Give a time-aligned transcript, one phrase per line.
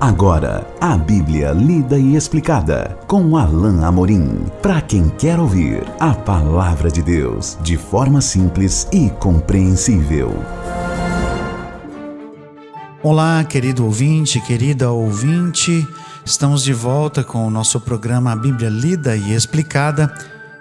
[0.00, 4.46] Agora, a Bíblia lida e explicada com Alain Amorim.
[4.62, 10.34] Para quem quer ouvir a palavra de Deus de forma simples e compreensível.
[13.02, 15.86] Olá, querido ouvinte, querida ouvinte.
[16.24, 20.10] Estamos de volta com o nosso programa A Bíblia Lida e Explicada.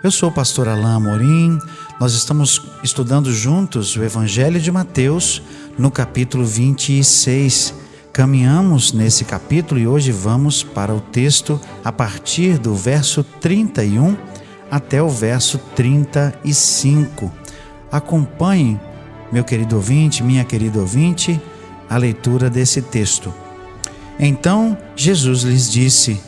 [0.04, 1.58] Eu sou o pastor Alain Amorim.
[1.98, 5.42] Nós estamos estudando juntos o Evangelho de Mateus
[5.78, 7.88] no capítulo 26
[8.20, 14.18] Caminhamos nesse capítulo e hoje vamos para o texto a partir do verso 31
[14.70, 17.32] até o verso 35.
[17.90, 18.78] Acompanhe,
[19.32, 21.40] meu querido ouvinte, minha querida ouvinte,
[21.90, 23.34] a leitura desse texto.
[24.20, 26.20] Então Jesus lhes disse: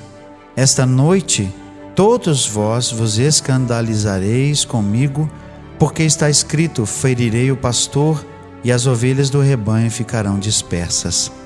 [0.56, 1.54] Esta noite
[1.94, 5.30] todos vós vos escandalizareis comigo,
[5.78, 8.26] porque está escrito: Ferirei o pastor
[8.64, 11.41] e as ovelhas do rebanho ficarão dispersas.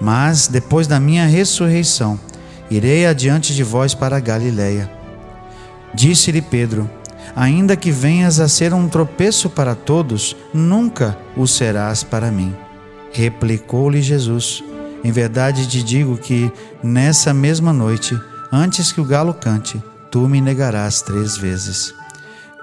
[0.00, 2.18] Mas depois da minha ressurreição,
[2.70, 4.90] irei adiante de vós para Galiléia.
[5.94, 6.90] Disse-lhe Pedro:
[7.36, 12.54] Ainda que venhas a ser um tropeço para todos, nunca o serás para mim.
[13.12, 14.62] Replicou-lhe Jesus:
[15.02, 18.18] Em verdade te digo que nessa mesma noite,
[18.52, 21.94] antes que o galo cante, tu me negarás três vezes.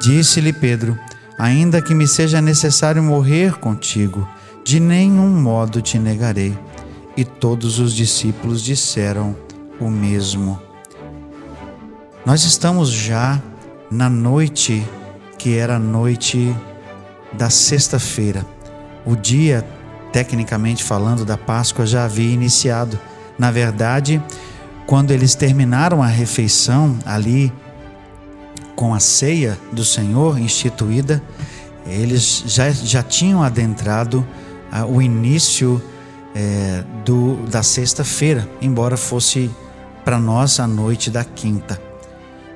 [0.01, 0.97] Disse-lhe Pedro:
[1.37, 4.27] Ainda que me seja necessário morrer contigo,
[4.63, 6.57] de nenhum modo te negarei.
[7.15, 9.35] E todos os discípulos disseram
[9.79, 10.59] o mesmo.
[12.25, 13.41] Nós estamos já
[13.89, 14.87] na noite
[15.37, 16.55] que era a noite
[17.33, 18.45] da sexta-feira.
[19.05, 19.65] O dia,
[20.11, 22.99] tecnicamente falando, da Páscoa já havia iniciado.
[23.39, 24.21] Na verdade,
[24.85, 27.51] quando eles terminaram a refeição ali
[28.75, 31.21] com a ceia do Senhor instituída,
[31.87, 34.25] eles já, já tinham adentrado
[34.71, 35.81] ah, o início
[36.35, 39.51] é, do, da sexta-feira, embora fosse
[40.03, 41.81] para nós a noite da quinta.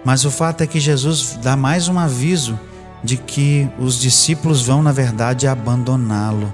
[0.03, 2.59] Mas o fato é que Jesus dá mais um aviso
[3.03, 6.53] de que os discípulos vão, na verdade, abandoná-lo.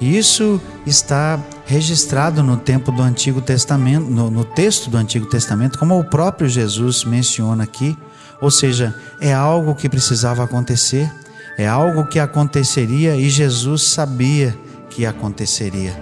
[0.00, 5.78] E isso está registrado no tempo do Antigo Testamento, no, no texto do Antigo Testamento,
[5.78, 7.96] como o próprio Jesus menciona aqui.
[8.40, 11.10] Ou seja, é algo que precisava acontecer,
[11.56, 14.56] é algo que aconteceria e Jesus sabia
[14.90, 15.98] que aconteceria.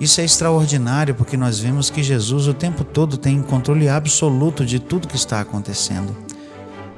[0.00, 4.78] Isso é extraordinário porque nós vemos que Jesus o tempo todo tem controle absoluto de
[4.78, 6.16] tudo que está acontecendo.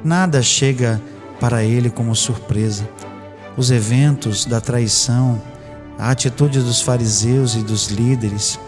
[0.05, 1.01] Nada chega
[1.39, 2.87] para ele como surpresa.
[3.57, 5.41] Os eventos da traição,
[5.99, 8.59] a atitude dos fariseus e dos líderes,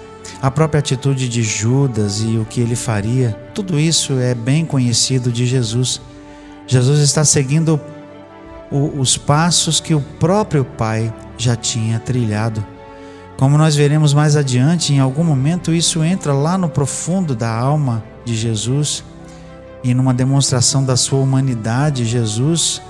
[0.40, 5.30] a própria atitude de Judas e o que ele faria, tudo isso é bem conhecido
[5.30, 6.00] de Jesus.
[6.66, 7.78] Jesus está seguindo
[8.70, 12.71] os passos que o próprio Pai já tinha trilhado.
[13.42, 18.04] Como nós veremos mais adiante, em algum momento isso entra lá no profundo da alma
[18.24, 19.02] de Jesus
[19.82, 22.80] e numa demonstração da sua humanidade, Jesus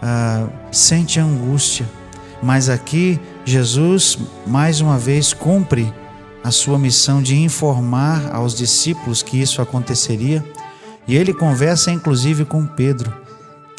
[0.00, 1.86] ah, sente angústia.
[2.42, 4.16] Mas aqui, Jesus,
[4.46, 5.92] mais uma vez, cumpre
[6.42, 10.42] a sua missão de informar aos discípulos que isso aconteceria.
[11.06, 13.12] E ele conversa inclusive com Pedro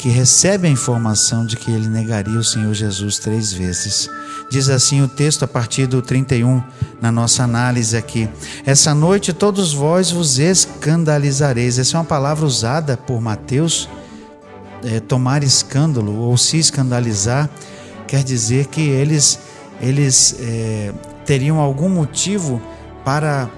[0.02, 4.10] que recebe a informação de que ele negaria o Senhor Jesus três vezes.
[4.50, 6.60] Diz assim o texto a partir do 31,
[7.00, 8.28] na nossa análise aqui.
[8.66, 11.78] Essa noite todos vós vos escandalizareis.
[11.78, 13.88] Essa é uma palavra usada por Mateus.
[14.82, 17.48] É, tomar escândalo ou se escandalizar
[18.08, 19.38] quer dizer que eles,
[19.80, 20.92] eles é,
[21.24, 22.60] teriam algum motivo
[23.04, 23.48] para,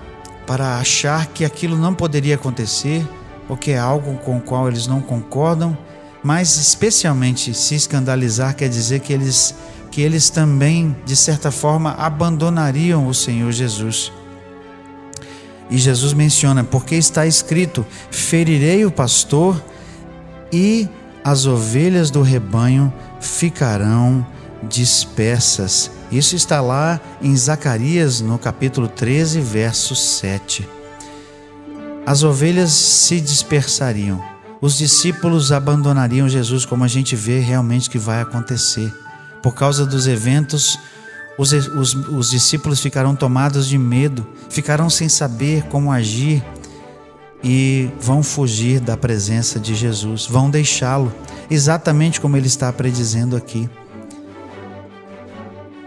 [0.47, 3.03] para achar que aquilo não poderia acontecer
[3.49, 5.75] ou que é algo com o qual eles não concordam
[6.24, 9.54] mas especialmente se escandalizar quer dizer que eles
[9.90, 14.10] que eles também de certa forma abandonariam o Senhor Jesus.
[15.70, 19.62] E Jesus menciona: porque está escrito: ferirei o pastor
[20.50, 20.88] e
[21.22, 24.26] as ovelhas do rebanho ficarão
[24.62, 25.90] dispersas.
[26.10, 30.69] Isso está lá em Zacarias, no capítulo 13, verso 7.
[32.06, 34.33] As ovelhas se dispersariam
[34.64, 38.90] os discípulos abandonariam Jesus, como a gente vê realmente que vai acontecer.
[39.43, 40.78] Por causa dos eventos,
[41.37, 46.43] os, os, os discípulos ficarão tomados de medo, ficarão sem saber como agir
[47.43, 51.12] e vão fugir da presença de Jesus, vão deixá-lo,
[51.50, 53.69] exatamente como ele está predizendo aqui.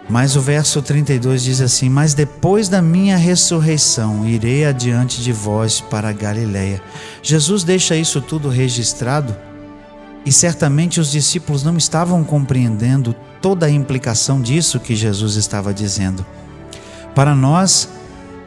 [0.09, 5.81] Mas o verso 32 diz assim: Mas depois da minha ressurreição irei adiante de vós
[5.81, 6.81] para a Galiléia.
[7.21, 9.35] Jesus deixa isso tudo registrado
[10.25, 16.25] e certamente os discípulos não estavam compreendendo toda a implicação disso que Jesus estava dizendo.
[17.15, 17.89] Para nós,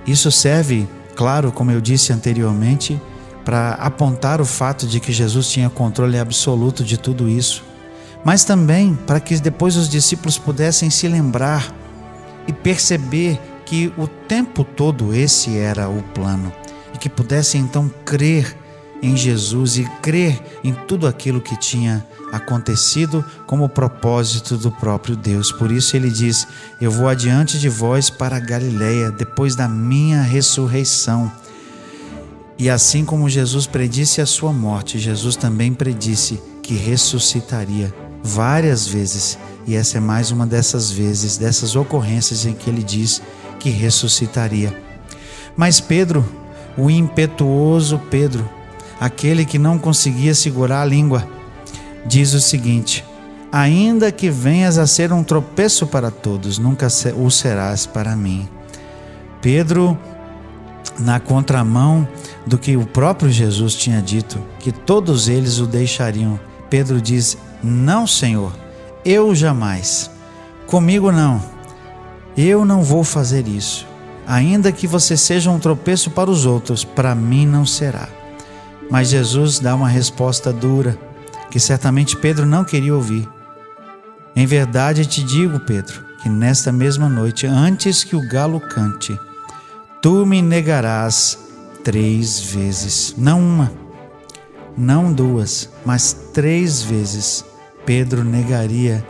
[0.06, 3.01] isso serve claro, como eu disse anteriormente,
[3.45, 7.65] para apontar o fato de que Jesus tinha controle absoluto de tudo isso,
[8.25, 11.75] mas também para que depois os discípulos pudessem se lembrar
[12.46, 16.52] e perceber que o tempo todo esse era o plano
[16.94, 18.56] e que pudessem então crer
[19.02, 25.50] em Jesus e crer em tudo aquilo que tinha acontecido como propósito do próprio Deus.
[25.50, 26.46] Por isso ele diz:
[26.81, 31.32] Eu vou adiante de vós para a Galiléia depois da minha ressurreição.
[32.58, 39.38] E assim como Jesus predisse a sua morte, Jesus também predisse que ressuscitaria várias vezes.
[39.67, 43.22] E essa é mais uma dessas vezes, dessas ocorrências em que ele diz
[43.58, 44.76] que ressuscitaria.
[45.56, 46.25] Mas Pedro,
[46.76, 48.49] o impetuoso Pedro,
[48.99, 51.28] aquele que não conseguia segurar a língua,
[52.06, 53.05] diz o seguinte:
[53.52, 58.49] Ainda que venhas a ser um tropeço para todos, nunca o serás para mim.
[59.43, 59.99] Pedro,
[60.99, 62.06] na contramão
[62.46, 66.38] do que o próprio Jesus tinha dito, que todos eles o deixariam,
[66.69, 68.53] Pedro diz: Não, Senhor,
[69.05, 70.11] eu jamais.
[70.67, 71.43] Comigo não.
[72.37, 73.87] Eu não vou fazer isso.
[74.27, 78.09] Ainda que você seja um tropeço para os outros, para mim não será.
[78.91, 80.99] Mas Jesus dá uma resposta dura,
[81.51, 83.29] que certamente Pedro não queria ouvir.
[84.35, 89.19] Em verdade te digo, Pedro, que nesta mesma noite, antes que o galo cante,
[90.01, 91.39] tu me negarás
[91.83, 93.15] três vezes.
[93.19, 93.73] Não uma,
[94.76, 97.44] não duas, mas três vezes.
[97.84, 99.05] Pedro negaria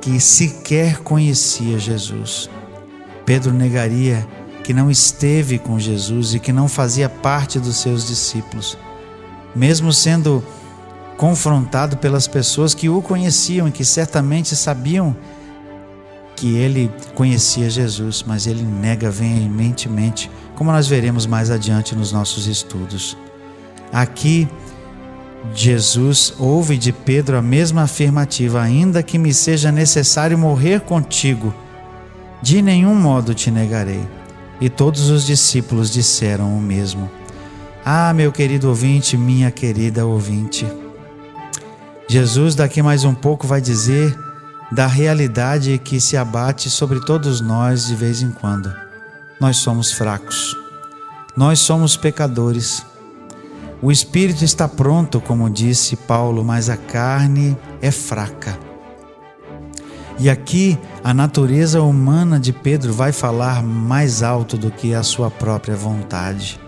[0.00, 2.48] que sequer conhecia Jesus.
[3.24, 4.26] Pedro negaria
[4.62, 8.78] que não esteve com Jesus e que não fazia parte dos seus discípulos,
[9.54, 10.42] mesmo sendo
[11.16, 15.16] confrontado pelas pessoas que o conheciam e que certamente sabiam
[16.34, 22.46] que ele conhecia Jesus, mas ele nega veementemente, como nós veremos mais adiante nos nossos
[22.46, 23.16] estudos.
[23.92, 24.48] Aqui,
[25.54, 31.52] Jesus ouve de Pedro a mesma afirmativa: ainda que me seja necessário morrer contigo,
[32.40, 34.06] de nenhum modo te negarei.
[34.60, 37.10] E todos os discípulos disseram o mesmo.
[37.84, 40.64] Ah, meu querido ouvinte, minha querida ouvinte.
[42.08, 44.16] Jesus, daqui mais um pouco, vai dizer
[44.70, 48.72] da realidade que se abate sobre todos nós de vez em quando.
[49.40, 50.56] Nós somos fracos,
[51.36, 52.86] nós somos pecadores.
[53.82, 58.56] O espírito está pronto, como disse Paulo, mas a carne é fraca.
[60.20, 65.32] E aqui a natureza humana de Pedro vai falar mais alto do que a sua
[65.32, 66.60] própria vontade.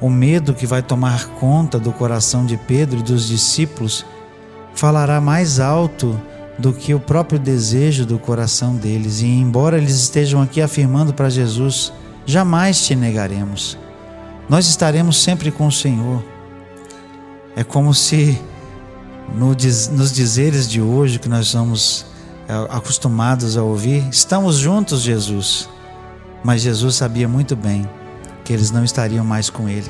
[0.00, 4.06] O medo que vai tomar conta do coração de Pedro e dos discípulos
[4.72, 6.16] falará mais alto
[6.56, 9.20] do que o próprio desejo do coração deles.
[9.20, 11.92] E embora eles estejam aqui afirmando para Jesus:
[12.24, 13.76] jamais te negaremos,
[14.50, 16.24] nós estaremos sempre com o Senhor.
[17.54, 18.36] É como se
[19.32, 22.04] no, nos dizeres de hoje que nós somos
[22.48, 25.68] é, acostumados a ouvir, estamos juntos, Jesus.
[26.42, 27.88] Mas Jesus sabia muito bem
[28.44, 29.88] que eles não estariam mais com ele,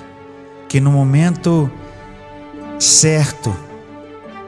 [0.69, 1.71] que no momento
[2.79, 3.57] certo,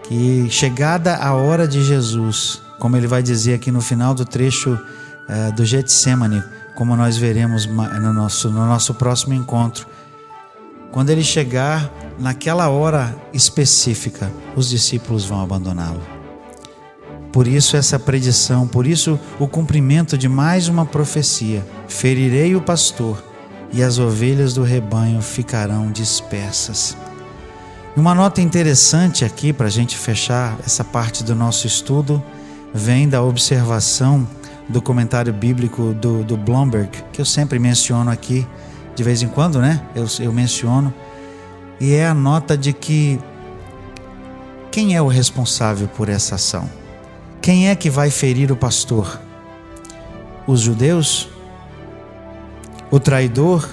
[0.03, 4.79] que chegada a hora de Jesus, como ele vai dizer aqui no final do trecho
[5.27, 6.45] é, do Getsemane,
[6.75, 9.87] como nós veremos no nosso, no nosso próximo encontro,
[10.93, 16.03] quando ele chegar naquela hora específica, os discípulos vão abandoná-lo.
[17.33, 23.25] Por isso, essa predição, por isso, o cumprimento de mais uma profecia: ferirei o pastor
[23.73, 26.95] e as ovelhas do rebanho ficarão dispersas.
[27.97, 32.23] Uma nota interessante aqui para a gente fechar essa parte do nosso estudo
[32.73, 34.27] vem da observação
[34.69, 38.47] do comentário bíblico do, do Blomberg, que eu sempre menciono aqui,
[38.95, 39.83] de vez em quando, né?
[39.95, 40.93] Eu, eu menciono,
[41.81, 43.19] e é a nota de que
[44.71, 46.69] quem é o responsável por essa ação?
[47.41, 49.21] Quem é que vai ferir o pastor?
[50.47, 51.29] Os judeus?
[52.91, 53.69] O traidor?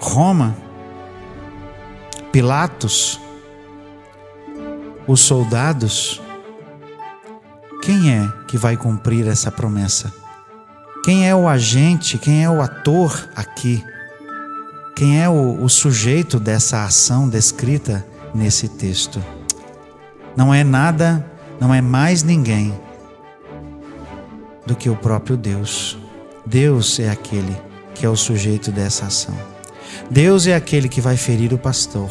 [0.00, 0.56] Roma?
[2.30, 3.20] Pilatos?
[5.06, 6.22] Os soldados?
[7.82, 10.21] Quem é que vai cumprir essa promessa?
[11.04, 12.18] Quem é o agente?
[12.18, 13.84] Quem é o ator aqui?
[14.94, 19.22] Quem é o, o sujeito dessa ação descrita nesse texto?
[20.36, 21.32] Não é nada
[21.62, 22.74] não é mais ninguém
[24.66, 25.96] do que o próprio Deus.
[26.44, 27.56] Deus é aquele
[27.94, 29.36] que é o sujeito dessa ação.
[30.10, 32.10] Deus é aquele que vai ferir o pastor.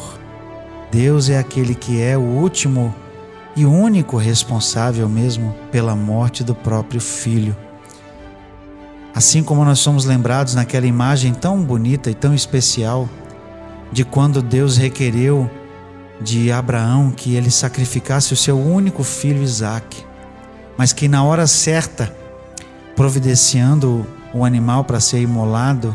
[0.90, 2.94] Deus é aquele que é o último
[3.54, 7.54] e único responsável mesmo pela morte do próprio filho.
[9.14, 13.08] Assim como nós somos lembrados naquela imagem tão bonita e tão especial
[13.90, 15.50] de quando Deus requereu
[16.20, 20.04] de Abraão que ele sacrificasse o seu único filho Isaque,
[20.78, 22.14] mas que na hora certa,
[22.96, 25.94] providenciando o animal para ser imolado,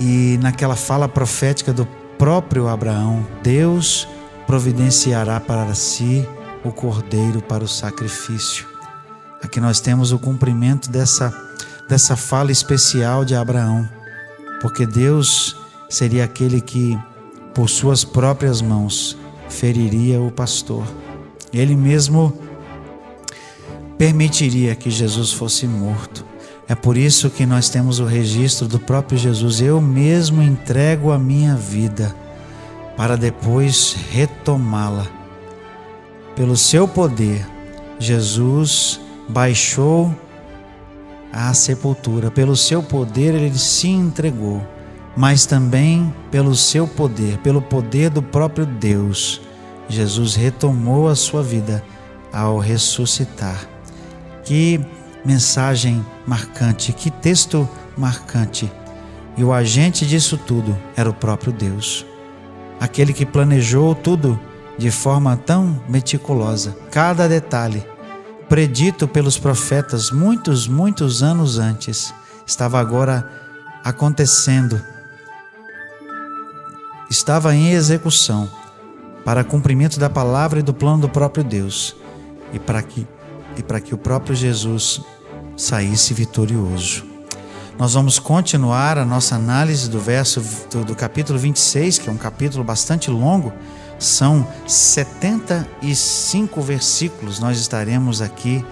[0.00, 1.86] e naquela fala profética do
[2.18, 4.08] próprio Abraão, Deus
[4.46, 6.26] providenciará para si
[6.64, 8.66] o cordeiro para o sacrifício.
[9.42, 11.32] Aqui nós temos o cumprimento dessa,
[11.88, 13.88] dessa fala especial de Abraão,
[14.60, 15.56] porque Deus
[15.88, 16.98] seria aquele que,
[17.54, 19.16] por suas próprias mãos,
[19.48, 20.84] feriria o pastor.
[21.52, 22.36] Ele mesmo
[23.96, 26.24] permitiria que Jesus fosse morto.
[26.66, 29.60] É por isso que nós temos o registro do próprio Jesus.
[29.60, 32.14] Eu mesmo entrego a minha vida
[32.96, 35.06] para depois retomá-la.
[36.34, 37.46] Pelo seu poder,
[37.98, 40.12] Jesus baixou
[41.34, 42.30] à sepultura.
[42.30, 44.64] Pelo seu poder, ele se entregou,
[45.16, 49.40] mas também pelo seu poder, pelo poder do próprio Deus,
[49.88, 51.84] Jesus retomou a sua vida
[52.32, 53.68] ao ressuscitar.
[54.44, 54.80] Que
[55.24, 58.70] mensagem marcante, que texto marcante.
[59.36, 62.06] E o agente disso tudo era o próprio Deus.
[62.78, 64.38] Aquele que planejou tudo
[64.78, 67.84] de forma tão meticulosa, cada detalhe
[68.48, 72.12] predito pelos profetas muitos, muitos anos antes,
[72.46, 73.30] estava agora
[73.82, 74.80] acontecendo,
[77.10, 78.48] estava em execução
[79.24, 81.96] para cumprimento da palavra e do plano do próprio Deus
[82.52, 83.06] e para que
[83.56, 85.00] e para que o próprio Jesus
[85.56, 87.04] saísse vitorioso.
[87.78, 92.16] Nós vamos continuar a nossa análise do verso do, do capítulo 26, que é um
[92.16, 93.52] capítulo bastante longo,
[93.98, 97.38] são 75 versículos.
[97.38, 98.64] Nós estaremos aqui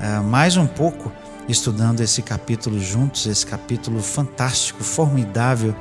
[0.00, 1.12] uh, mais um pouco
[1.48, 5.74] estudando esse capítulo juntos, esse capítulo fantástico, formidável,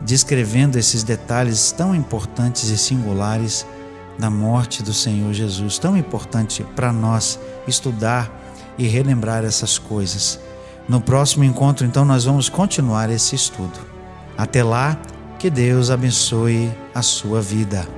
[0.00, 3.64] descrevendo esses detalhes tão importantes e singulares
[4.18, 5.78] da morte do Senhor Jesus.
[5.78, 8.30] Tão importante para nós estudar
[8.76, 10.40] e relembrar essas coisas.
[10.88, 13.78] No próximo encontro, então, nós vamos continuar esse estudo.
[14.36, 14.98] Até lá,
[15.38, 17.97] que Deus abençoe a sua vida.